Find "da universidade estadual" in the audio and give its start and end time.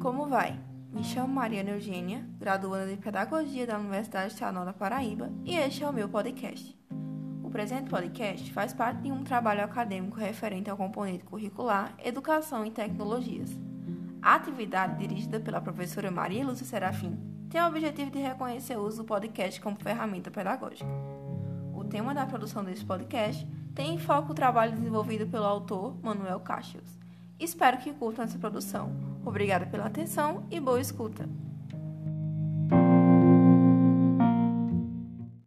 3.66-4.64